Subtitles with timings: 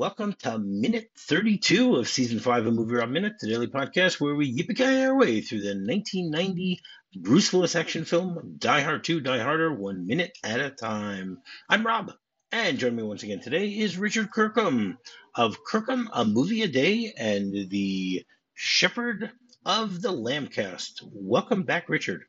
[0.00, 3.48] Hello, everyone, and welcome to minute 32 of season 5 of Movie Rob Minute, the
[3.48, 6.80] daily podcast where we yippee our way through the 1990
[7.16, 11.42] Bruce Willis action film Die Hard 2 Die Harder one minute at a time.
[11.68, 12.12] I'm Rob,
[12.50, 14.96] and joining me once again today is Richard Kirkham
[15.34, 18.24] of Kirkham A Movie a Day and the
[18.54, 19.30] Shepherd
[19.66, 21.02] of the Lambcast.
[21.12, 22.22] Welcome back, Richard.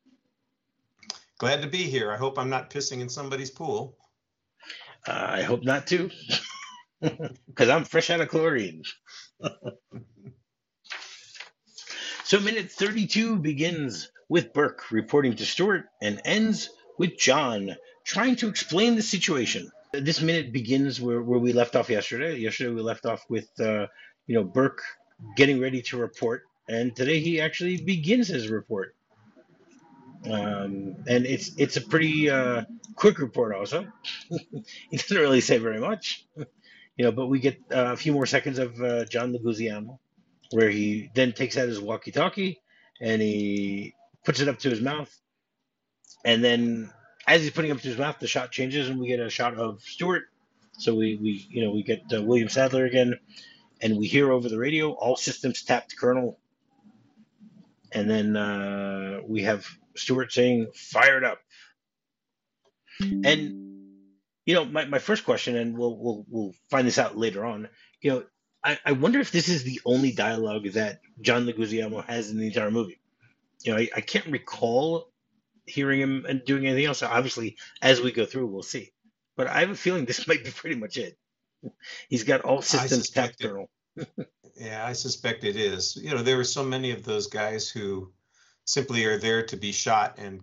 [1.38, 2.12] Glad to be here.
[2.12, 3.95] I hope I'm not pissing in somebody's pool.
[5.07, 6.12] Uh, I hope not, too.
[7.48, 8.84] because I'm fresh out of chlorine.
[12.24, 18.48] so, minute 32 begins with Burke reporting to Stuart and ends with John trying to
[18.48, 19.72] explain the situation.
[19.94, 22.38] This minute begins where, where we left off yesterday.
[22.38, 23.88] Yesterday, we left off with, uh,
[24.27, 24.82] you know, Burke
[25.36, 28.96] getting ready to report, and today he actually begins his report.
[30.24, 32.63] Um, and it's it's a pretty uh,
[32.96, 33.88] quick report also.
[34.91, 36.27] he doesn't really say very much
[36.97, 39.97] you know, but we get uh, a few more seconds of uh, John Leguizamo,
[40.51, 42.61] where he then takes out his walkie-talkie
[43.01, 45.12] and he puts it up to his mouth,
[46.23, 46.91] and then
[47.27, 49.29] as he's putting it up to his mouth, the shot changes and we get a
[49.29, 50.23] shot of Stuart.
[50.77, 53.19] So we, we you know we get uh, William Sadler again,
[53.81, 56.39] and we hear over the radio all systems tapped, Colonel.
[57.91, 61.39] And then uh, we have Stuart saying, "Fired up,"
[62.99, 63.71] and
[64.45, 67.69] you know, my, my first question, and we'll we'll we'll find this out later on.
[68.01, 68.23] You know,
[68.63, 72.47] I, I wonder if this is the only dialogue that John Leguizamo has in the
[72.47, 73.00] entire movie.
[73.63, 75.12] You know, I, I can't recall
[75.66, 77.03] hearing him and doing anything else.
[77.03, 78.91] Obviously, as we go through, we'll see.
[79.35, 81.17] But I have a feeling this might be pretty much it.
[82.09, 83.69] He's got all systems tapped, Colonel.
[84.56, 85.95] yeah, I suspect it is.
[85.95, 88.12] You know, there were so many of those guys who
[88.66, 90.41] simply are there to be shot and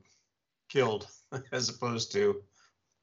[0.69, 1.08] killed,
[1.53, 2.42] as opposed to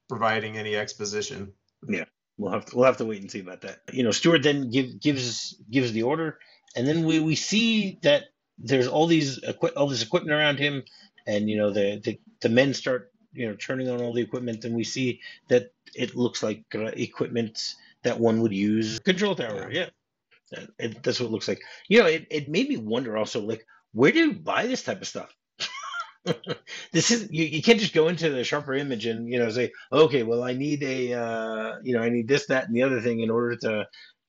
[0.09, 1.53] providing any exposition.
[1.88, 2.05] Yeah,
[2.38, 3.79] we'll have to, we'll have to wait and see about that.
[3.91, 6.39] You know, Stuart then give, gives gives the order,
[6.75, 8.25] and then we, we see that
[8.57, 9.39] there's all these
[9.75, 10.83] all this equipment around him,
[11.27, 14.66] and you know the, the the men start you know turning on all the equipment,
[14.66, 19.69] and we see that it looks like uh, equipment that one would use control tower.
[19.72, 19.89] Yeah,
[20.51, 20.66] yeah.
[20.79, 21.61] It, that's what it looks like.
[21.87, 25.01] You know, it, it made me wonder also like where do you buy this type
[25.01, 25.33] of stuff?
[26.91, 29.72] this is you, you can't just go into the sharper image and you know say
[29.91, 33.02] okay well i need a uh, you know i need this that and the other
[33.02, 33.88] thing in order to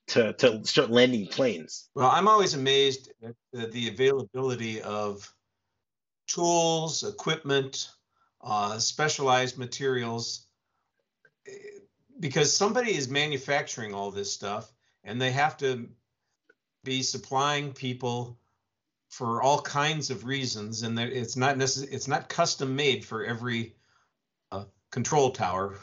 [0.09, 1.89] to to start landing planes.
[1.95, 5.33] Well i'm always amazed at the, the availability of
[6.27, 7.91] tools equipment
[8.43, 10.47] uh, specialized materials
[12.21, 14.71] because somebody is manufacturing all this stuff
[15.05, 15.89] and they have to
[16.85, 18.39] be supplying people
[19.17, 23.75] for all kinds of reasons, and it's not necess- it's not custom made for every
[24.53, 25.79] uh, control tower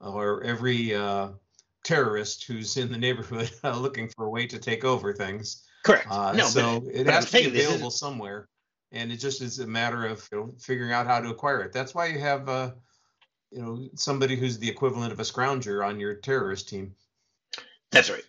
[0.00, 1.28] or every uh,
[1.84, 5.62] terrorist who's in the neighborhood uh, looking for a way to take over things.
[5.84, 6.08] Correct.
[6.10, 8.00] Uh, no, so but, it but has I'm to be available is...
[8.00, 8.48] somewhere,
[8.90, 11.72] and it just is a matter of you know, figuring out how to acquire it.
[11.72, 12.72] That's why you have uh,
[13.52, 16.96] you know somebody who's the equivalent of a scrounger on your terrorist team.
[17.92, 18.26] That's right.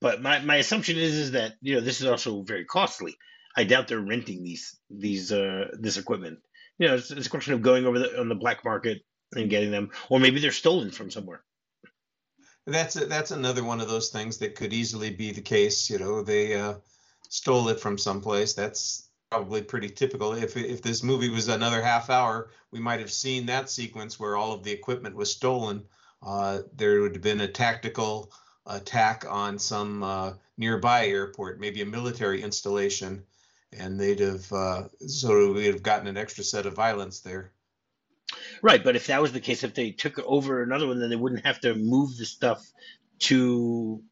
[0.00, 3.18] But my, my assumption is is that you know this is also very costly
[3.58, 6.38] I doubt they're renting these these uh this equipment.
[6.78, 9.02] You know, it's, it's a question of going over the, on the black market
[9.34, 11.42] and getting them, or maybe they're stolen from somewhere.
[12.66, 15.90] That's a, that's another one of those things that could easily be the case.
[15.90, 16.74] You know, they uh,
[17.30, 18.54] stole it from someplace.
[18.54, 20.34] That's probably pretty typical.
[20.34, 24.36] If if this movie was another half hour, we might have seen that sequence where
[24.36, 25.82] all of the equipment was stolen.
[26.22, 28.32] Uh, there would have been a tactical
[28.66, 33.24] attack on some uh, nearby airport, maybe a military installation,
[33.72, 37.52] and they'd have uh, so we'd have gotten an extra set of violence there.
[38.62, 41.16] Right, but if that was the case, if they took over another one, then they
[41.16, 42.66] wouldn't have to move the stuff
[43.20, 44.02] to,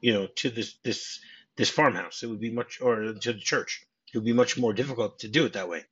[0.00, 1.20] you know, to this this
[1.56, 2.22] this farmhouse.
[2.22, 3.86] It would be much, or to the church.
[4.12, 5.84] It would be much more difficult to do it that way.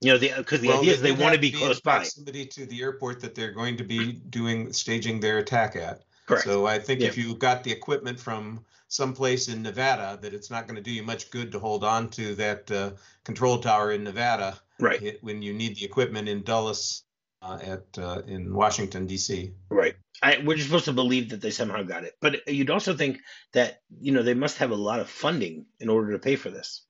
[0.00, 2.02] You know, because the, the well, idea is they want to be close by.
[2.02, 6.02] Somebody to the airport that they're going to be doing staging their attack at.
[6.26, 6.44] Correct.
[6.44, 7.08] So I think yeah.
[7.08, 10.92] if you got the equipment from someplace in Nevada, that it's not going to do
[10.92, 12.90] you much good to hold on to that uh,
[13.24, 14.58] control tower in Nevada.
[14.78, 15.18] Right.
[15.22, 17.04] When you need the equipment in Dulles
[17.42, 19.52] uh, at uh, in Washington D.C.
[19.68, 19.94] Right.
[20.22, 23.20] I, we're just supposed to believe that they somehow got it, but you'd also think
[23.52, 26.50] that you know they must have a lot of funding in order to pay for
[26.50, 26.82] this,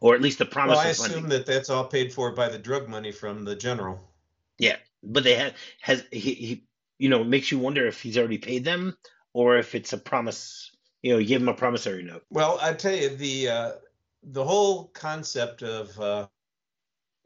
[0.00, 0.76] or at least the promise.
[0.76, 1.30] Well, I assume funding.
[1.30, 3.98] that that's all paid for by the drug money from the general.
[4.58, 6.64] Yeah, but they had has he, he
[7.00, 8.94] you know, makes you wonder if he's already paid them
[9.32, 10.70] or if it's a promise.
[11.02, 12.22] You know, you give him a promissory note.
[12.30, 13.72] Well, I tell you, the uh,
[14.22, 16.26] the whole concept of uh,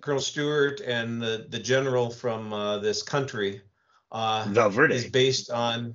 [0.01, 3.63] Colonel Stuart and the the general from uh, this country
[4.13, 4.95] uh, Val Verde.
[4.95, 5.95] is based on,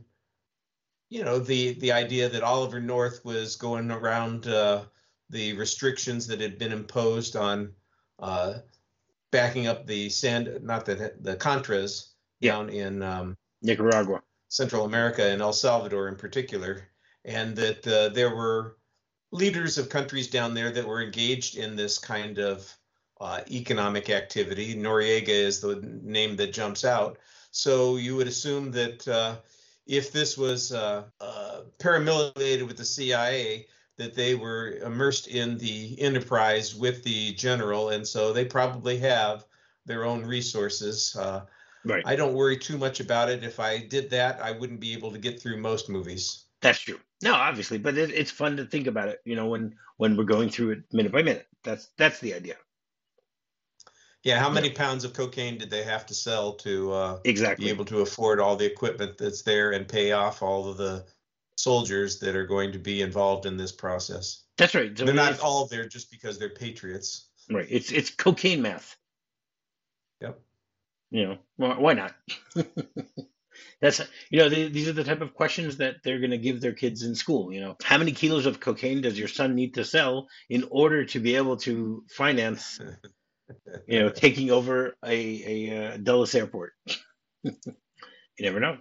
[1.09, 4.83] you know, the the idea that Oliver North was going around uh,
[5.29, 7.71] the restrictions that had been imposed on
[8.19, 8.55] uh,
[9.31, 12.11] backing up the sand, not the the Contras
[12.41, 12.55] Yeah.
[12.55, 14.21] down in um, Nicaragua.
[14.49, 16.89] Central America and El Salvador in particular,
[17.23, 18.77] and that uh, there were
[19.31, 22.75] leaders of countries down there that were engaged in this kind of
[23.21, 24.75] uh, economic activity.
[24.75, 27.19] Noriega is the name that jumps out.
[27.51, 29.37] So you would assume that uh,
[29.85, 33.67] if this was uh, uh, paramilitated with the CIA,
[33.97, 39.45] that they were immersed in the enterprise with the general, and so they probably have
[39.85, 41.17] their own resources.
[41.85, 42.03] Right.
[42.05, 43.43] I don't worry too much about it.
[43.43, 46.45] If I did that, I wouldn't be able to get through most movies.
[46.61, 46.99] That's true.
[47.23, 49.21] No, obviously, but it, it's fun to think about it.
[49.25, 51.47] You know, when when we're going through it minute by minute.
[51.63, 52.55] That's that's the idea.
[54.23, 57.65] Yeah, how many pounds of cocaine did they have to sell to uh, Exactly.
[57.65, 61.05] be able to afford all the equipment that's there and pay off all of the
[61.55, 64.43] soldiers that are going to be involved in this process?
[64.57, 64.97] That's right.
[64.97, 67.29] So They're not all there just because they're patriots.
[67.49, 67.67] right.
[67.69, 68.97] It's it's cocaine math.
[71.11, 72.13] You know, wh- why not?
[73.81, 76.59] That's you know the, these are the type of questions that they're going to give
[76.59, 77.51] their kids in school.
[77.51, 81.05] You know, how many kilos of cocaine does your son need to sell in order
[81.05, 82.79] to be able to finance,
[83.87, 86.73] you know, taking over a a uh, Dulles airport?
[87.43, 87.53] you
[88.39, 88.77] never know.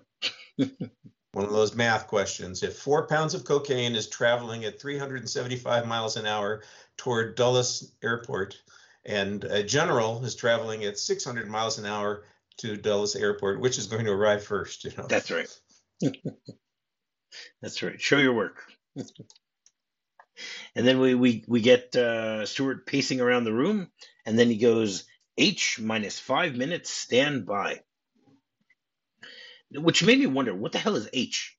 [1.32, 2.62] One of those math questions.
[2.62, 6.62] If four pounds of cocaine is traveling at 375 miles an hour
[6.96, 8.60] toward Dulles Airport,
[9.08, 12.24] and a general is traveling at 600 miles an hour
[12.58, 14.84] to Dulles Airport, which is going to arrive first?
[14.84, 15.48] You know, That's right.
[17.62, 18.00] That's right.
[18.00, 18.62] Show your work.
[18.96, 23.90] and then we we we get uh, Stuart pacing around the room,
[24.26, 25.04] and then he goes
[25.38, 26.90] H minus five minutes.
[26.90, 27.80] Stand by.
[29.70, 31.56] Which made me wonder, what the hell is H?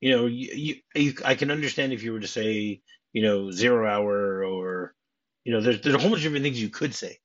[0.00, 2.82] You know, you, you, you I can understand if you were to say,
[3.12, 4.94] you know, zero hour or,
[5.44, 7.18] you know, there's there's a whole bunch of different things you could say,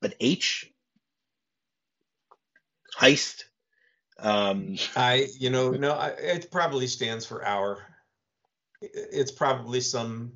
[0.00, 0.70] but H,
[2.98, 3.44] heist.
[4.18, 7.78] Um, I, you know, no, I, it probably stands for hour.
[8.82, 10.32] I- It's probably some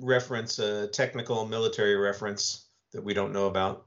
[0.00, 3.86] reference, a technical military reference that we don't know about.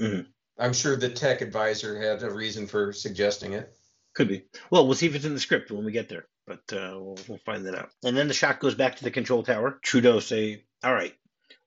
[0.00, 0.26] Mhm.
[0.58, 3.72] I'm sure the tech advisor had a reason for suggesting it.
[4.14, 4.44] Could be.
[4.70, 7.18] Well, we'll see if it's in the script when we get there, but uh, we'll,
[7.28, 7.90] we'll find that out.
[8.02, 9.78] And then the shot goes back to the control tower.
[9.82, 11.14] Trudeau say, "All right,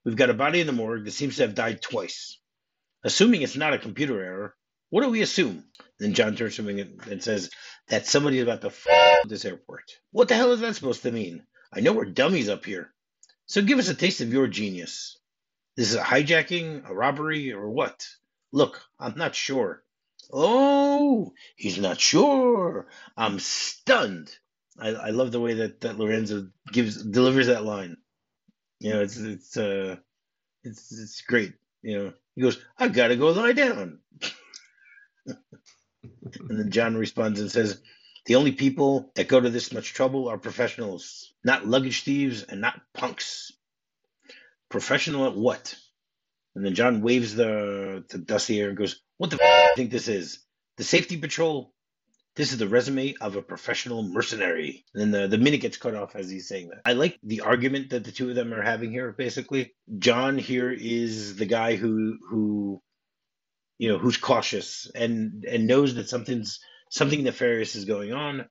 [0.04, 2.38] we've got a body in the morgue that seems to have died twice.
[3.04, 4.54] Assuming it's not a computer error,
[4.90, 5.64] what do we assume?"
[5.98, 7.50] Then John turns to me and, says
[7.88, 9.84] that somebody's about to f- this airport.
[10.12, 11.44] What the hell is that supposed to mean?
[11.72, 12.92] I know we're dummies up here,
[13.46, 15.18] so give us a taste of your genius.
[15.76, 18.06] This is a hijacking, a robbery, or what?
[18.52, 19.82] Look, I'm not sure.
[20.32, 22.88] Oh, he's not sure.
[23.16, 24.30] I'm stunned.
[24.78, 27.96] I, I love the way that, that Lorenzo gives delivers that line.
[28.80, 29.96] You know, it's it's uh
[30.64, 31.52] it's it's great.
[31.82, 34.00] You know, he goes, I've got to go lie down.
[35.26, 37.80] and then John responds and says,
[38.26, 42.60] The only people that go to this much trouble are professionals, not luggage thieves and
[42.60, 43.52] not punks.
[44.68, 45.74] Professional at what?
[46.54, 49.90] And then John waves the, the dossier and goes, What the f- do you think
[49.90, 50.38] this is?
[50.76, 51.72] The safety patrol?
[52.40, 54.86] This is the resume of a professional mercenary.
[54.94, 56.80] And then the, the minute gets cut off as he's saying that.
[56.86, 59.74] I like the argument that the two of them are having here, basically.
[59.98, 62.82] John here is the guy who who
[63.76, 68.46] you know who's cautious and and knows that something's something nefarious is going on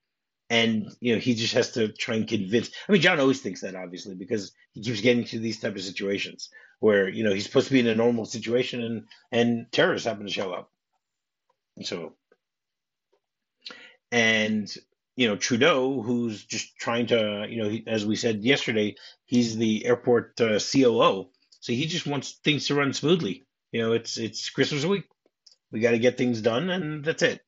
[0.51, 3.61] and you know he just has to try and convince i mean john always thinks
[3.61, 7.45] that obviously because he keeps getting to these type of situations where you know he's
[7.45, 10.71] supposed to be in a normal situation and and terrorists happen to show up
[11.83, 12.13] so
[14.11, 14.73] and
[15.15, 19.57] you know trudeau who's just trying to you know he, as we said yesterday he's
[19.57, 24.17] the airport uh, coo so he just wants things to run smoothly you know it's
[24.17, 25.05] it's christmas week
[25.71, 27.41] we got to get things done and that's it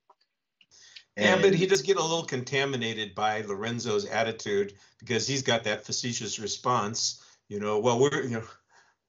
[1.18, 5.86] yeah, but he does get a little contaminated by Lorenzo's attitude because he's got that
[5.86, 7.22] facetious response.
[7.50, 8.44] You know, well, we're you know,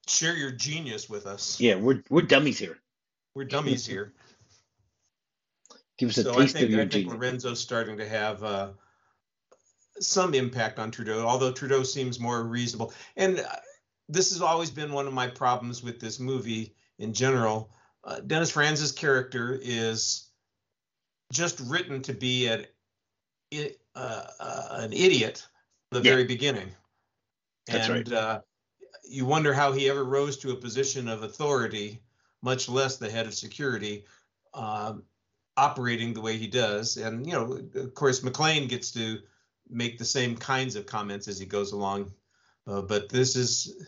[0.06, 1.60] share your genius with us.
[1.60, 2.78] yeah we're we're dummies here
[3.34, 4.12] We're dummies here.
[5.98, 8.42] Give us a so I think, of your I think genius Lorenzo's starting to have
[8.42, 8.70] uh,
[10.00, 12.92] some impact on Trudeau, although Trudeau seems more reasonable.
[13.16, 13.56] And uh,
[14.08, 17.70] this has always been one of my problems with this movie in general.
[18.04, 20.28] Uh, Dennis Franz's character is
[21.32, 22.66] just written to be an,
[23.94, 25.46] uh, uh, an idiot
[25.88, 26.14] from the Yeah.
[26.14, 26.70] very beginning.
[27.66, 28.18] That's and right.
[28.18, 28.40] uh,
[29.04, 32.02] you wonder how he ever rose to a position of authority,
[32.42, 34.04] much less the head of security.
[34.54, 35.04] Um,
[35.56, 36.96] operating the way he does.
[36.96, 39.18] And, you know, of course, McClane gets to
[39.68, 42.12] make the same kinds of comments as he goes along.
[42.66, 43.86] Uh, but this is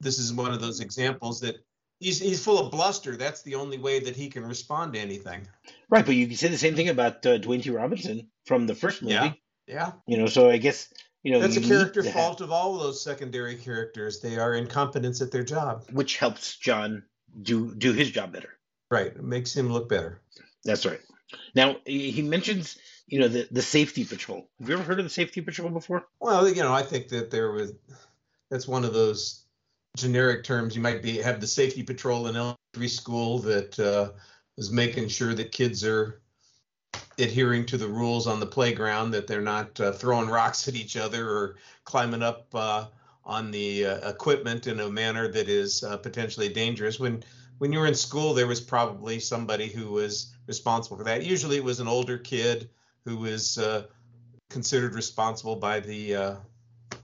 [0.00, 1.56] this is one of those examples that
[1.98, 3.16] he's he's full of bluster.
[3.16, 5.46] That's the only way that he can respond to anything.
[5.88, 7.70] Right, but you can say the same thing about uh, Dwayne T.
[7.70, 9.14] Robinson from the first movie.
[9.14, 9.32] Yeah,
[9.66, 9.92] yeah.
[10.06, 10.92] You know, so I guess
[11.22, 14.20] you know that's a character fault have- of all of those secondary characters.
[14.20, 15.84] They are incompetents at their job.
[15.92, 17.04] which helps John
[17.40, 18.58] do do his job better.
[18.90, 20.20] Right, it makes him look better.
[20.64, 21.00] That's right.
[21.54, 24.48] Now he mentions you know the the safety patrol.
[24.58, 26.06] Have you ever heard of the safety patrol before?
[26.20, 27.72] Well, you know, I think that there was
[28.50, 29.44] that's one of those
[29.96, 30.74] generic terms.
[30.74, 34.10] You might be have the safety patrol in elementary school that uh,
[34.56, 36.22] is making sure that kids are
[37.18, 40.96] adhering to the rules on the playground, that they're not uh, throwing rocks at each
[40.96, 42.86] other or climbing up uh,
[43.24, 46.98] on the uh, equipment in a manner that is uh, potentially dangerous.
[46.98, 47.22] When
[47.62, 51.22] when you were in school, there was probably somebody who was responsible for that.
[51.22, 52.68] Usually, it was an older kid
[53.04, 53.84] who was uh,
[54.50, 56.34] considered responsible by the uh,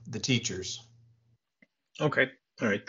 [0.07, 0.83] the teachers.
[2.01, 2.27] Okay.
[2.61, 2.81] All right.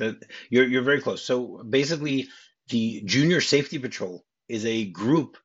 [0.49, 1.23] You're you're very close.
[1.23, 2.27] So basically,
[2.71, 5.37] the Junior Safety Patrol is a group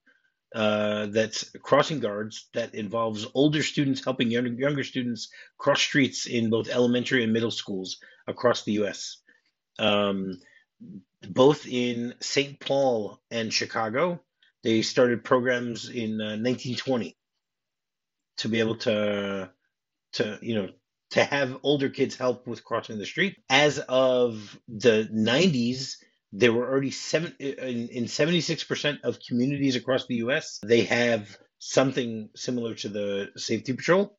[0.56, 5.30] uh, that's crossing guards that involves older students helping younger younger students
[5.60, 9.18] cross streets in both elementary and middle schools across the U.S.
[9.78, 10.40] Um,
[11.28, 12.60] both in St.
[12.60, 14.22] Paul and Chicago,
[14.64, 17.18] they started programs in uh, 1920
[18.38, 19.50] to be able to
[20.14, 20.70] to you know
[21.12, 23.38] to have older kids help with crossing the street.
[23.50, 25.98] As of the 90s,
[26.34, 32.30] there were already seven in, in 76% of communities across the US, they have something
[32.36, 34.18] similar to the safety patrol.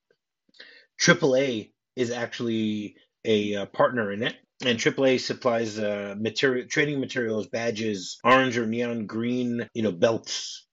[1.00, 4.34] AAA is actually a uh, partner in it.
[4.64, 10.66] And AAA supplies uh, material, training materials, badges, orange or neon green, you know, belts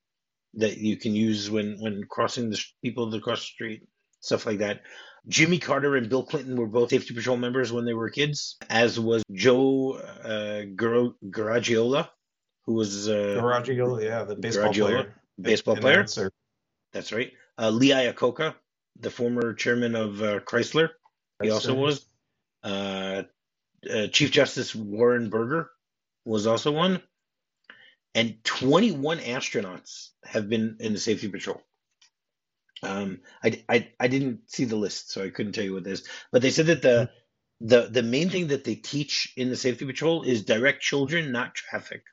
[0.56, 3.84] that you can use when when crossing the people that cross the street,
[4.22, 4.82] stuff like that.
[5.28, 9.00] Jimmy Carter and Bill Clinton were both safety patrol members when they were kids, as
[9.00, 12.10] was Joe uh, Gar- Garagiola,
[12.66, 16.06] who was uh, Garagiola, yeah, the baseball Garagiola, player, baseball player.
[16.92, 17.32] That's right.
[17.58, 18.56] Uh, Lee Iacocca,
[19.00, 20.90] the former chairman of uh, Chrysler,
[21.42, 21.82] he That's also right.
[21.82, 22.06] was.
[22.62, 23.24] Uh,
[23.90, 25.70] uh, Chief Justice Warren Burger
[26.26, 27.02] was also one.
[28.16, 31.62] And 21 astronauts have been in the safety patrol.
[32.84, 35.92] Um, I, I, I didn't see the list, so I couldn't tell you what it
[35.92, 36.08] is.
[36.32, 37.10] But they said that the
[37.62, 41.56] the the main thing that they teach in the safety patrol is direct children, not
[41.56, 42.04] traffic,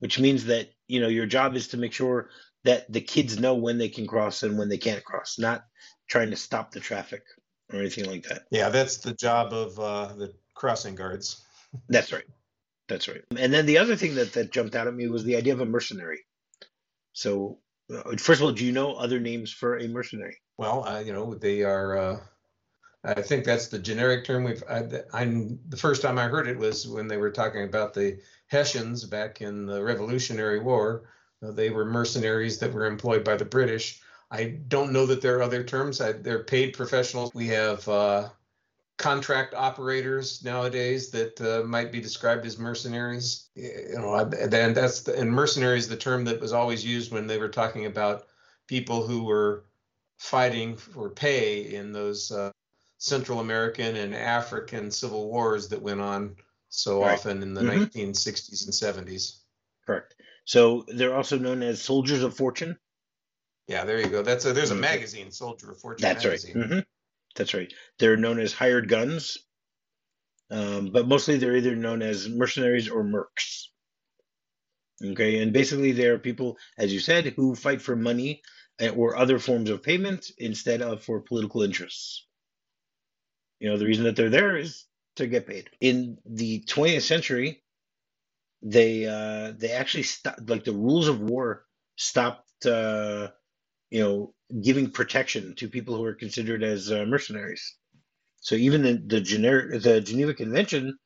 [0.00, 2.28] which means that you know your job is to make sure
[2.64, 5.64] that the kids know when they can cross and when they can't cross, not
[6.08, 7.22] trying to stop the traffic
[7.72, 8.42] or anything like that.
[8.50, 11.44] Yeah, that's the job of uh, the crossing guards.
[11.88, 12.24] That's right.
[12.88, 13.22] That's right.
[13.36, 15.60] And then the other thing that, that jumped out at me was the idea of
[15.60, 16.20] a mercenary.
[17.12, 17.58] So,
[17.92, 20.36] uh, first of all, do you know other names for a mercenary?
[20.58, 21.96] Well, uh, you know, they are.
[21.96, 22.20] Uh,
[23.04, 24.44] I think that's the generic term.
[24.44, 24.62] We've.
[24.68, 28.18] I, I'm the first time I heard it was when they were talking about the
[28.48, 31.08] Hessians back in the Revolutionary War.
[31.42, 34.00] Uh, they were mercenaries that were employed by the British.
[34.30, 36.00] I don't know that there are other terms.
[36.00, 37.32] I, they're paid professionals.
[37.34, 38.28] We have uh,
[38.98, 43.50] contract operators nowadays that uh, might be described as mercenaries.
[43.54, 47.26] You know, and that's the, and mercenary is the term that was always used when
[47.26, 48.26] they were talking about
[48.66, 49.64] people who were
[50.18, 52.50] fighting for pay in those uh,
[52.98, 56.36] Central American and African civil wars that went on
[56.68, 57.14] so Right.
[57.14, 57.90] often in the Mhm.
[57.92, 59.42] 1960s and 70s.
[59.84, 60.14] Correct.
[60.44, 62.78] So they're also known as soldiers of fortune.
[63.68, 64.22] Yeah, there you go.
[64.22, 66.32] That's a, there's a magazine, Soldier of Fortune That's right.
[66.32, 66.86] magazine.
[67.36, 67.72] That's right.
[67.98, 69.38] They're known as hired guns,
[70.50, 73.66] um, but mostly they're either known as mercenaries or mercs.
[75.04, 78.42] Okay, and basically they're people, as you said, who fight for money
[78.80, 82.26] uh, or other forms of payment instead of for political interests.
[83.60, 84.84] You know, the reason that they're there is
[85.16, 85.70] to get paid.
[85.80, 87.62] In the 20th century,
[88.62, 91.64] they uh, they actually stopped, like the rules of war
[91.96, 93.28] stopped, uh,
[93.90, 97.76] you know, giving protection to people who are considered as uh, mercenaries.
[98.40, 100.98] So even the the, generic, the Geneva Convention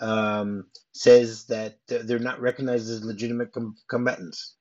[0.00, 4.56] um, says that they're not recognized as legitimate com- combatants,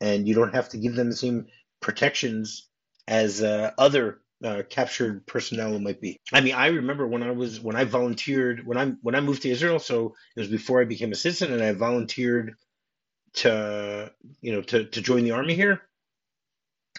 [0.00, 1.46] and you don't have to give them the same
[1.80, 2.68] protections
[3.08, 6.20] as uh, other uh, captured personnel might be.
[6.32, 9.42] I mean, I remember when I was when I volunteered when I when I moved
[9.42, 9.78] to Israel.
[9.80, 12.54] So it was before I became a citizen, and I volunteered
[13.34, 15.82] to you know to to join the army here,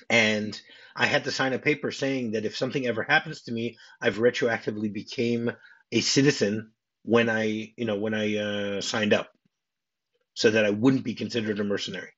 [0.10, 0.60] and
[0.95, 4.17] I had to sign a paper saying that if something ever happens to me, I've
[4.17, 5.51] retroactively became
[5.91, 6.71] a citizen
[7.03, 9.29] when I you know when I uh, signed up,
[10.33, 12.12] so that I wouldn't be considered a mercenary.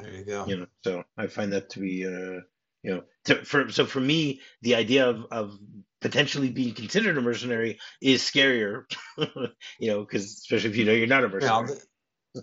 [0.00, 0.46] There you go.
[0.46, 2.40] You know, so I find that to be, uh,
[2.82, 5.58] you know, to, for so for me, the idea of of
[6.00, 8.84] potentially being considered a mercenary is scarier.
[9.18, 11.66] you know, because especially if you know you're not a mercenary.
[11.68, 11.78] Well,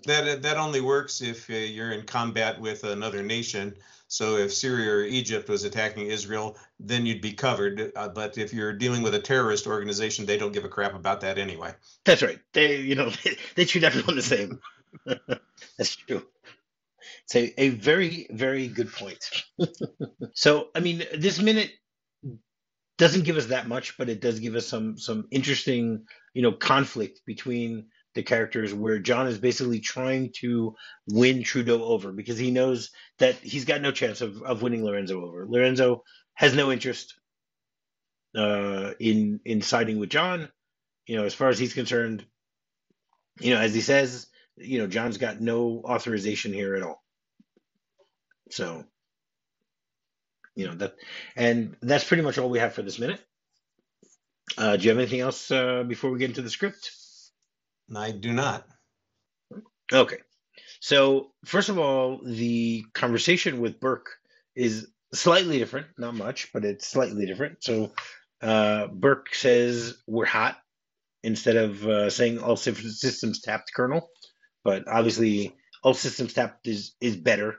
[0.06, 3.74] that that only works if uh, you're in combat with another nation.
[4.08, 7.92] So if Syria or Egypt was attacking Israel, then you'd be covered.
[7.96, 11.20] Uh, but if you're dealing with a terrorist organization, they don't give a crap about
[11.22, 11.74] that anyway.
[12.04, 12.38] That's right.
[12.52, 14.60] They, you know, they, they treat everyone the same.
[15.78, 16.24] That's true.
[17.24, 19.30] It's a, a very, very good point.
[20.34, 21.72] so, I mean, this minute
[22.98, 26.52] doesn't give us that much, but it does give us some some interesting, you know,
[26.52, 30.74] conflict between the characters where John is basically trying to
[31.08, 35.24] win Trudeau over because he knows that he's got no chance of, of winning Lorenzo
[35.24, 35.46] over.
[35.48, 36.04] Lorenzo
[36.34, 37.14] has no interest
[38.36, 40.48] uh, in in siding with John.
[41.06, 42.24] You know, as far as he's concerned,
[43.40, 47.02] you know, as he says, you know, John's got no authorization here at all.
[48.50, 48.84] So,
[50.54, 50.94] you know that,
[51.36, 53.20] and that's pretty much all we have for this minute.
[54.56, 56.90] Uh, do you have anything else uh, before we get into the script?
[57.94, 58.66] I do not.
[59.92, 60.18] Okay.
[60.80, 64.10] So, first of all, the conversation with Burke
[64.54, 67.62] is slightly different, not much, but it's slightly different.
[67.62, 67.92] So,
[68.42, 70.56] uh, Burke says, We're hot
[71.22, 74.08] instead of uh, saying all systems tapped, Colonel.
[74.62, 77.56] But obviously, all systems tapped is, is better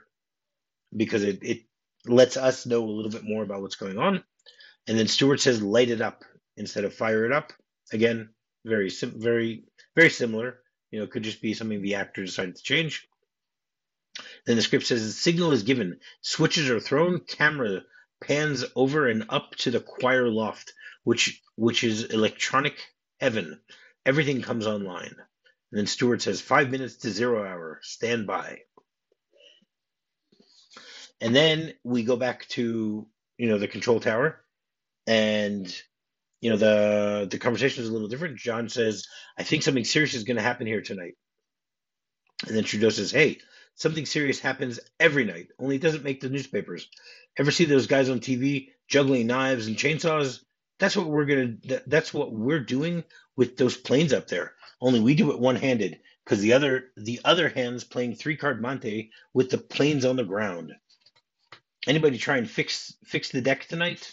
[0.96, 1.62] because it, it
[2.06, 4.22] lets us know a little bit more about what's going on.
[4.86, 6.24] And then Stuart says, Light it up
[6.56, 7.52] instead of fire it up.
[7.92, 8.30] Again,
[8.64, 9.64] very, simple very
[9.96, 10.58] very similar.
[10.90, 13.08] You know, it could just be something the actor decided to change.
[14.46, 17.82] Then the script says the signal is given, switches are thrown, camera
[18.22, 20.72] pans over and up to the choir loft,
[21.04, 22.78] which which is electronic
[23.20, 23.60] heaven.
[24.04, 25.14] Everything comes online.
[25.70, 28.60] And then Stuart says five minutes to zero hour, stand by.
[31.20, 33.06] And then we go back to
[33.38, 34.42] you know the control tower,
[35.06, 35.66] and
[36.46, 38.38] you know the the conversation is a little different.
[38.38, 41.14] John says, "I think something serious is going to happen here tonight,"
[42.46, 43.38] and then Trudeau says, "Hey,
[43.74, 45.48] something serious happens every night.
[45.58, 46.88] Only it doesn't make the newspapers.
[47.36, 50.38] Ever see those guys on TV juggling knives and chainsaws?
[50.78, 51.56] That's what we're gonna.
[51.88, 53.02] That's what we're doing
[53.34, 54.54] with those planes up there.
[54.80, 58.62] Only we do it one handed because the other the other hand's playing three card
[58.62, 60.74] monte with the planes on the ground.
[61.88, 64.12] Anybody try and fix fix the deck tonight?"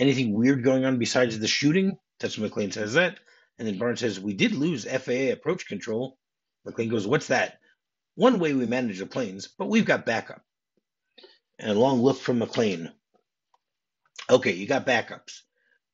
[0.00, 1.98] Anything weird going on besides the shooting?
[2.20, 3.18] That's what McClane says that.
[3.58, 6.16] And then Barnes says, We did lose FAA approach control.
[6.66, 7.58] McClane goes, What's that?
[8.14, 10.40] One way we manage the planes, but we've got backup.
[11.58, 12.90] And a long look from McClane.
[14.30, 15.40] Okay, you got backups.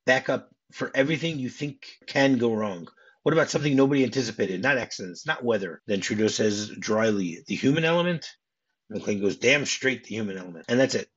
[0.05, 2.87] Backup for everything you think can go wrong.
[3.25, 4.63] What about something nobody anticipated?
[4.63, 5.83] Not accidents, not weather.
[5.89, 8.25] Then Trudeau says dryly, the human element?
[8.93, 10.67] McClane goes, damn straight the human element.
[10.69, 11.09] And that's it.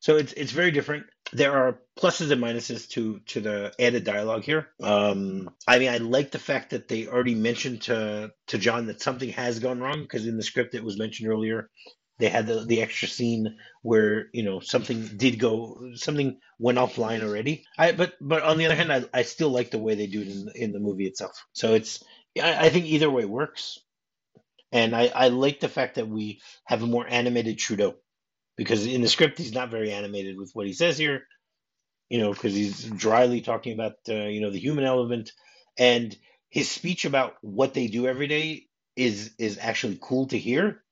[0.00, 1.06] So it's it's very different.
[1.32, 4.68] There are pluses and minuses to to the added dialogue here.
[4.82, 9.00] Um, I mean, I like the fact that they already mentioned to to John that
[9.02, 11.70] something has gone wrong because in the script it was mentioned earlier.
[12.18, 17.22] They had the, the extra scene where you know something did go, something went offline
[17.22, 17.64] already.
[17.78, 20.22] I but but on the other hand, I, I still like the way they do
[20.22, 21.44] it in in the movie itself.
[21.52, 22.02] So it's
[22.40, 23.78] I, I think either way works,
[24.72, 27.96] and I I like the fact that we have a more animated Trudeau
[28.56, 31.22] because in the script he's not very animated with what he says here
[32.08, 35.32] you know because he's dryly talking about uh, you know the human element.
[35.78, 36.16] And
[36.50, 38.66] his speech about what they do every day
[38.96, 40.82] is is actually cool to hear.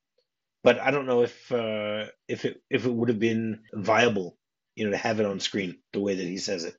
[0.64, 4.38] But i don't know if uh if it if it would have been viable
[4.76, 6.76] you know to have it on screen the way that he says it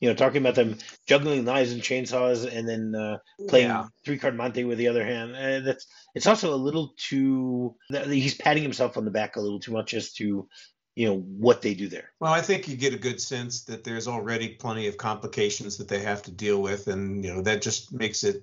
[0.00, 3.86] you know, talking about them juggling knives and chainsaws and then uh, playing yeah.
[4.04, 5.36] three card monte with the other hand.
[5.36, 7.74] Uh, that's it's also a little too.
[8.06, 10.48] He's patting himself on the back a little too much as to
[10.96, 12.12] you know what they do there.
[12.18, 15.88] Well, I think you get a good sense that there's already plenty of complications that
[15.88, 18.42] they have to deal with, and you know that just makes it,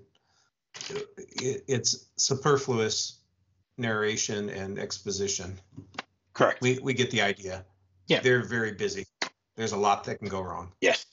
[0.90, 3.18] it it's superfluous
[3.78, 5.60] narration and exposition.
[6.34, 6.62] Correct.
[6.62, 7.66] We we get the idea.
[8.06, 9.06] Yeah, they're very busy
[9.58, 10.72] there's a lot that can go wrong.
[10.82, 11.06] Yes,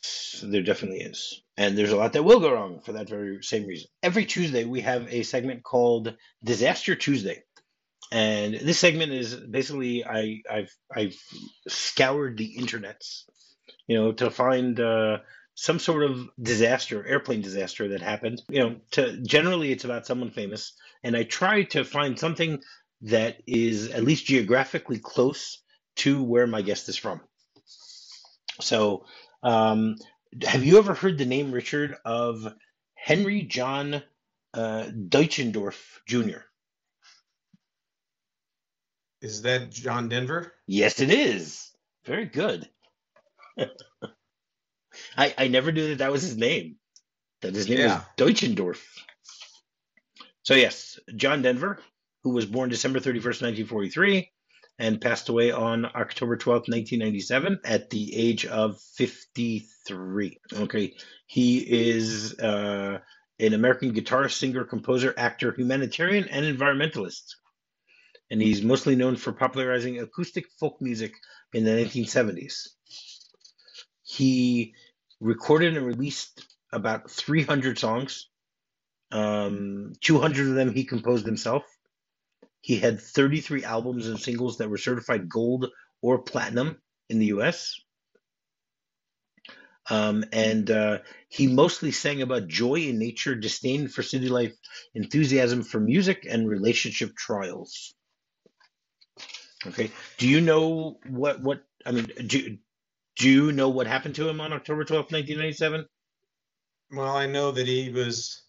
[0.42, 1.42] there definitely is.
[1.56, 3.88] And there's a lot that will go wrong for that very same reason.
[4.02, 7.42] Every Tuesday, we have a segment called Disaster Tuesday.
[8.12, 11.16] And this segment is basically I, I've I've
[11.66, 13.24] scoured the internets,
[13.86, 15.18] you know, to find uh,
[15.54, 18.42] some sort of disaster, airplane disaster that happened.
[18.50, 22.60] You know, to generally it's about someone famous, and I try to find something
[23.02, 25.62] that is at least geographically close
[25.96, 27.20] to where my guest is from.
[28.60, 29.06] So,
[29.42, 29.96] um,
[30.42, 32.52] have you ever heard the name Richard of
[32.94, 34.02] Henry John
[34.54, 36.38] uh, Deutschendorf Jr.?
[39.20, 40.54] Is that John Denver?
[40.66, 41.70] Yes, it is.
[42.04, 42.68] Very good.
[45.16, 46.76] I I never knew that that was his name.
[47.42, 47.96] That his name Yeah.
[47.96, 48.80] was Deutschendorf.
[50.42, 51.80] So yes, John Denver,
[52.22, 54.30] who was born December 31st, 1943,
[54.78, 60.40] and passed away on October 12th, 1997, at the age of 53.
[60.52, 60.94] Okay,
[61.26, 62.98] he is uh,
[63.38, 67.36] an American guitarist, singer, composer, actor, humanitarian, and environmentalist.
[68.30, 71.14] And he's mostly known for popularizing acoustic folk music
[71.52, 72.68] in the 1970s.
[74.02, 74.74] He
[75.20, 78.28] recorded and released about 300 songs.
[79.12, 81.62] Um, 200 of them he composed himself.
[82.64, 85.66] He had 33 albums and singles that were certified gold
[86.00, 87.78] or platinum in the US.
[89.90, 94.54] Um, and uh, he mostly sang about joy in nature, disdain for city life,
[94.94, 97.94] enthusiasm for music, and relationship trials.
[99.66, 99.90] Okay.
[100.16, 102.06] Do you know what what I mean?
[102.26, 102.56] Do
[103.16, 105.84] do you know what happened to him on October twelfth, nineteen ninety seven?
[106.90, 108.42] Well, I know that he was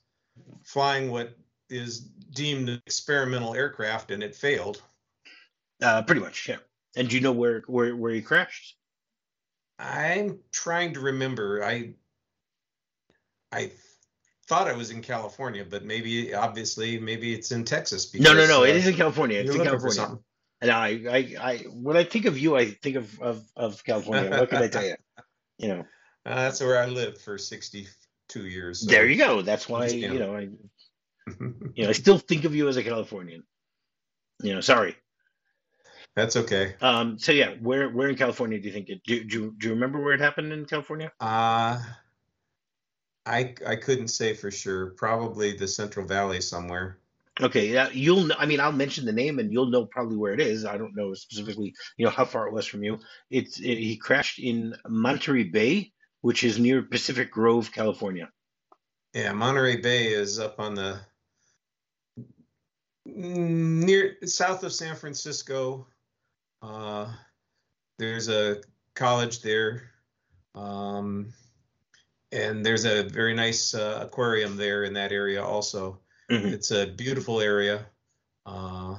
[0.63, 1.35] flying what
[1.69, 4.81] is deemed an experimental aircraft and it failed.
[5.81, 6.57] Uh, pretty much, yeah.
[6.95, 8.77] And do you know where where where he crashed?
[9.77, 11.63] I'm trying to remember.
[11.63, 11.93] I
[13.51, 13.71] I
[14.47, 18.13] thought I was in California, but maybe obviously maybe it's in Texas.
[18.13, 18.61] No, no, no.
[18.61, 19.39] uh, It is in California.
[19.39, 20.19] It's in California.
[20.61, 24.29] And I, I, I, when I think of you, I think of of, of California.
[24.29, 24.95] What can I tell you?
[25.57, 25.79] You know,
[26.25, 28.81] Uh, that's where I lived for 62 years.
[28.81, 29.41] so- there you go.
[29.41, 30.49] That's why you know I,
[31.27, 33.43] you know, I still think of you as a Californian.
[34.41, 34.95] You know, sorry.
[36.15, 36.75] that's okay.
[36.81, 37.17] Um.
[37.17, 39.01] So yeah, where where in California do you think it?
[39.03, 41.11] Do do you- do you remember where it happened in California?
[41.19, 41.81] Uh,
[43.25, 44.91] I I couldn't say for sure.
[44.91, 46.99] Probably the Central Valley somewhere.
[47.41, 48.25] Okay, yeah, you'll.
[48.27, 50.63] Know, I mean, I'll mention the name, and you'll know probably where it is.
[50.63, 52.99] I don't know specifically, you know, how far it was from you.
[53.29, 58.29] It's it, he crashed in Monterey Bay, which is near Pacific Grove, California.
[59.13, 60.99] Yeah, Monterey Bay is up on the
[63.05, 65.87] near south of San Francisco.
[66.61, 67.11] Uh,
[67.97, 68.61] there's a
[68.95, 69.91] college there,
[70.55, 71.31] um,
[72.31, 75.99] and there's a very nice uh, aquarium there in that area also.
[76.29, 76.51] Mhm.
[76.53, 77.85] It's a beautiful area.
[78.45, 78.95] Uh,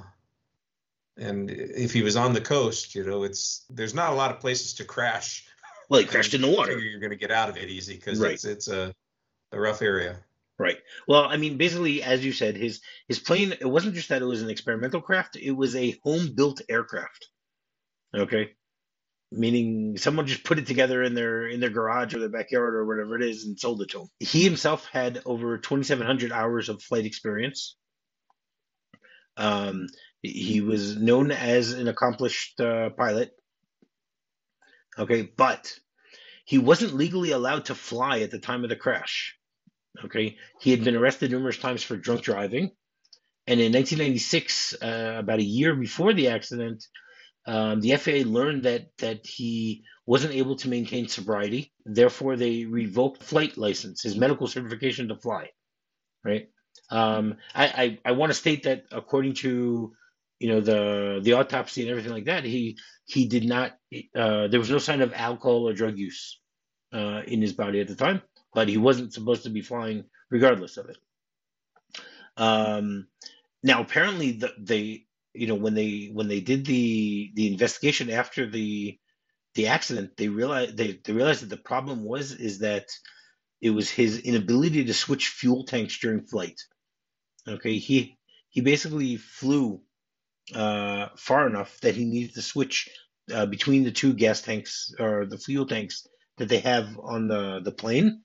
[1.18, 4.40] and if he was on the coast, you know, it's there's not a lot of
[4.40, 5.46] places to crash.
[5.88, 6.78] Well, he crashed in the water.
[6.78, 8.32] You're going to get out of it easy because Right.
[8.32, 8.94] it's it's a,
[9.52, 10.16] a rough area.
[10.58, 10.78] Right.
[11.06, 13.52] Well, I mean, basically, as you said, his his plane.
[13.52, 17.28] It wasn't just that it was an experimental craft; it was a home built aircraft.
[18.14, 18.50] Okay,
[19.30, 22.86] meaning someone just put it together in their in their garage or their backyard or
[22.86, 24.08] whatever it is and sold it to him.
[24.18, 27.76] He himself had over twenty seven hundred hours of flight experience.
[29.36, 29.88] Um,
[30.22, 33.32] he was known as an accomplished uh, pilot.
[34.98, 35.78] Okay, but
[36.46, 39.36] he wasn't legally allowed to fly at the time of the crash.
[40.04, 42.70] Okay, he had been arrested numerous times for drunk driving,
[43.46, 46.84] and in 1996, uh, about a year before the accident,
[47.46, 51.72] um, the FAA learned that that he wasn't able to maintain sobriety.
[51.84, 55.50] Therefore, they revoked flight license, his medical certification to fly.
[56.24, 56.48] Right.
[56.90, 59.92] Um, I I, I want to state that according to
[60.40, 63.72] you know the the autopsy and everything like that, he he did not.
[64.14, 66.40] Uh, there was no sign of alcohol or drug use
[66.92, 68.22] uh, in his body at the time
[68.56, 70.96] but he wasn't supposed to be flying regardless of it.
[72.38, 73.08] Um,
[73.62, 78.50] now, apparently, the, they, you know, when they when they did the the investigation after
[78.50, 78.98] the
[79.56, 82.86] the accident, they realized they, they realized that the problem was is that
[83.60, 86.58] it was his inability to switch fuel tanks during flight.
[87.46, 88.16] Okay, he
[88.48, 89.82] he basically flew
[90.54, 92.88] uh, far enough that he needed to switch
[93.34, 96.06] uh, between the two gas tanks or the fuel tanks
[96.38, 98.22] that they have on the the plane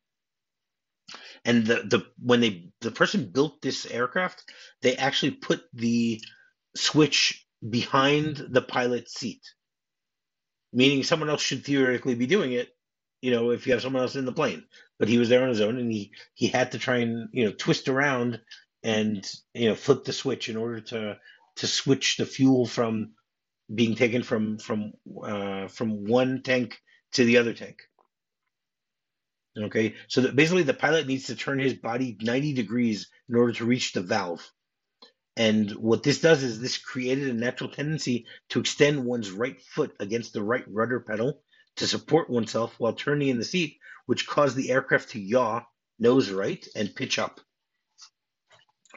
[1.46, 4.44] and the the when they the person built this aircraft
[4.82, 6.22] they actually put the
[6.76, 9.42] switch behind the pilot's seat.
[10.74, 12.70] Meaning someone else should theoretically be doing it
[13.22, 14.64] you know if you have someone else in the plane.
[15.00, 17.46] But he was there on his own and he he had to try and you
[17.46, 18.40] know twist around
[18.84, 21.18] and you know flip the switch in order to
[21.58, 23.14] to switch the fuel from
[23.74, 26.78] being taken from from uh, from one tank
[27.14, 27.82] to the other tank
[29.58, 33.52] Okay, so that basically the pilot needs to turn his body 90 degrees in order
[33.54, 34.50] to reach the valve.
[35.36, 39.94] And what this does is this created a natural tendency to extend one's right foot
[40.00, 41.42] against the right rudder pedal
[41.78, 45.62] to support oneself while turning in the seat, which caused the aircraft to yaw
[46.00, 47.40] nose right and pitch up,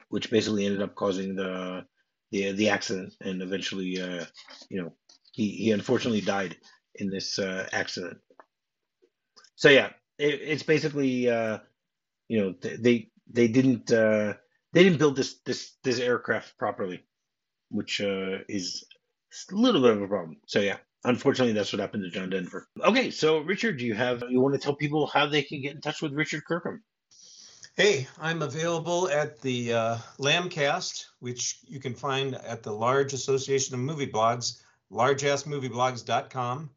[0.08, 1.84] which basically ended up causing the
[2.30, 4.24] the the accident, and eventually, uh,
[4.68, 4.92] you know,
[5.32, 6.56] he he unfortunately died
[6.96, 8.18] in this uh, accident.
[9.56, 11.58] So yeah, it, it's basically uh,
[12.28, 14.34] you know they they didn't uh,
[14.72, 17.04] they didn't build this this this aircraft properly,
[17.70, 18.84] which uh, is
[19.50, 20.38] a little bit of a problem.
[20.46, 22.68] So yeah, unfortunately, that's what happened to John Denver.
[22.82, 25.74] Okay, so Richard, do you have you want to tell people how they can get
[25.74, 26.82] in touch with Richard Kirkham?
[27.76, 33.74] Hey, I'm available at the uh, Lambcast, which you can find at the Large Association
[33.74, 36.70] of Movie Blogs, largeassmovieblogs.com.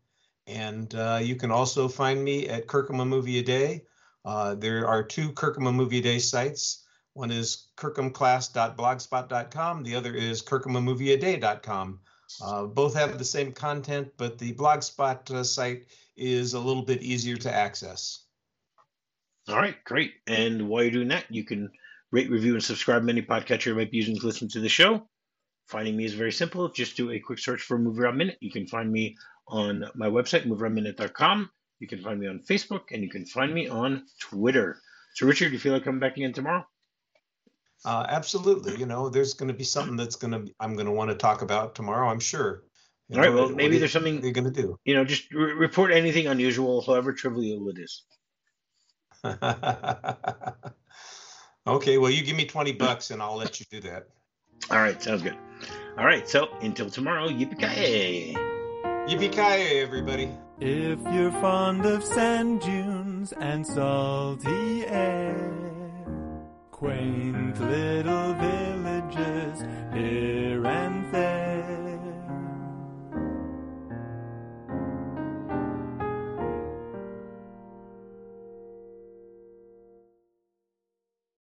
[0.48, 3.84] And uh, you can also find me at Kirkham a Movie a Day.
[4.24, 6.86] Uh, there are two Kirkham a Movie a Day sites.
[7.14, 9.84] One is kirkhamclass.blogspot.com.
[9.84, 12.00] The other is kirkhamamovieaday.com.
[12.42, 17.02] Uh, both have the same content, but the Blogspot uh, site is a little bit
[17.02, 18.26] easier to access.
[19.48, 20.14] All right, great.
[20.28, 21.72] And while you're doing that, you can
[22.12, 24.70] rate, review, and subscribe to any podcatcher you might be using to listen to the
[24.70, 25.08] show.
[25.68, 26.70] Finding me is very simple.
[26.70, 28.38] Just do a quick search for Movie Rob Minute.
[28.42, 31.50] You can find me on my website, movierobminute.com.
[31.80, 34.80] You can find me on Facebook, and you can find me on Twitter.
[35.16, 36.66] So, Richard, do you feel like coming back again tomorrow?
[37.86, 38.76] Uh, absolutely.
[38.78, 41.16] You know, there's going to be something that's going to I'm going to want to
[41.16, 42.10] talk about tomorrow.
[42.10, 42.64] I'm sure.
[43.10, 43.34] You All right.
[43.34, 44.78] Well, maybe there's something you're going to do.
[44.84, 48.04] You know, just re- report anything unusual, however trivial it is.
[51.68, 54.08] okay, well, you give me 20 bucks and I'll let you do that.
[54.72, 55.38] All right, sounds good.
[55.98, 58.57] All right, so until tomorrow, yippee-ki-yay.
[59.08, 60.30] Yippee-ki-yay, everybody.
[60.60, 65.50] If you're fond of sand dunes and salty air,
[66.72, 70.57] quaint little villages here